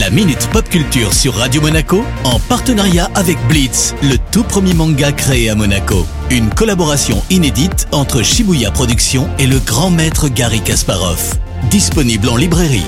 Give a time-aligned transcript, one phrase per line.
[0.00, 5.12] La Minute Pop Culture sur Radio Monaco en partenariat avec Blitz, le tout premier manga
[5.12, 6.04] créé à Monaco.
[6.32, 11.38] Une collaboration inédite entre Shibuya Productions et le grand maître Gary Kasparov.
[11.70, 12.82] Disponible en librairie.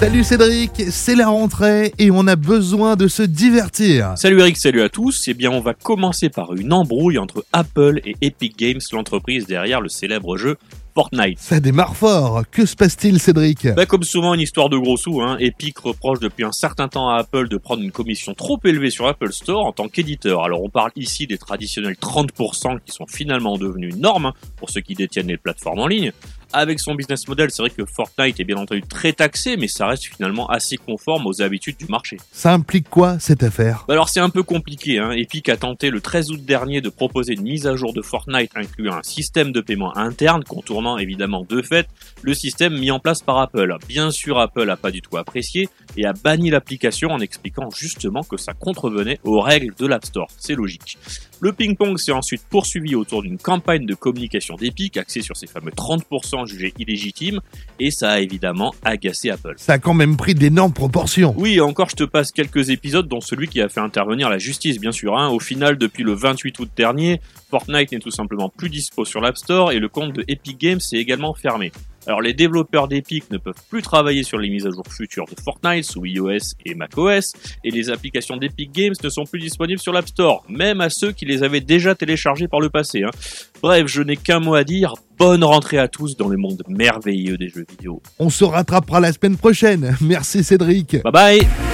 [0.00, 4.14] Salut Cédric, c'est la rentrée et on a besoin de se divertir.
[4.16, 5.28] Salut Eric, salut à tous.
[5.28, 9.80] Eh bien, on va commencer par une embrouille entre Apple et Epic Games, l'entreprise derrière
[9.80, 10.56] le célèbre jeu
[10.94, 11.38] Fortnite.
[11.40, 12.42] Ça démarre fort.
[12.50, 13.66] Que se passe-t-il, Cédric?
[13.74, 15.20] Bah, comme souvent, une histoire de gros sous.
[15.20, 15.36] Hein.
[15.40, 19.06] Epic reproche depuis un certain temps à Apple de prendre une commission trop élevée sur
[19.06, 20.44] Apple Store en tant qu'éditeur.
[20.44, 24.82] Alors, on parle ici des traditionnels 30% qui sont finalement devenus normes hein, pour ceux
[24.82, 26.12] qui détiennent les plateformes en ligne
[26.54, 29.86] avec son business model, c'est vrai que Fortnite est bien entendu très taxé, mais ça
[29.86, 32.16] reste finalement assez conforme aux habitudes du marché.
[32.32, 33.84] Ça implique quoi cette affaire?
[33.88, 34.98] Bah Alors c'est un peu compliqué.
[34.98, 35.10] Hein.
[35.10, 38.52] Epic a tenté le 13 août dernier de proposer une mise à jour de Fortnite
[38.54, 41.88] incluant un système de paiement interne, contournant évidemment de fait
[42.22, 43.76] le système mis en place par Apple.
[43.88, 48.22] Bien sûr, Apple a pas du tout apprécié et a banni l'application en expliquant justement
[48.22, 50.28] que ça contrevenait aux règles de l'App Store.
[50.38, 50.98] C'est logique.
[51.44, 55.72] Le ping-pong s'est ensuite poursuivi autour d'une campagne de communication d'Epic axée sur ces fameux
[55.72, 57.42] 30% jugés illégitimes
[57.78, 59.52] et ça a évidemment agacé Apple.
[59.58, 61.34] Ça a quand même pris d'énormes proportions.
[61.36, 64.80] Oui, encore je te passe quelques épisodes dont celui qui a fait intervenir la justice
[64.80, 65.18] bien sûr.
[65.18, 65.28] Hein.
[65.28, 69.36] Au final, depuis le 28 août dernier, Fortnite n'est tout simplement plus dispo sur l'App
[69.36, 71.72] Store et le compte de Epic Games s'est également fermé.
[72.06, 75.40] Alors les développeurs d'Epic ne peuvent plus travailler sur les mises à jour futures de
[75.40, 77.32] Fortnite sous iOS et macOS,
[77.64, 81.12] et les applications d'Epic Games ne sont plus disponibles sur l'App Store, même à ceux
[81.12, 83.02] qui les avaient déjà téléchargées par le passé.
[83.04, 83.10] Hein.
[83.62, 87.38] Bref, je n'ai qu'un mot à dire, bonne rentrée à tous dans le monde merveilleux
[87.38, 88.02] des jeux vidéo.
[88.18, 89.96] On se rattrapera la semaine prochaine.
[90.00, 91.02] Merci Cédric.
[91.02, 91.73] Bye bye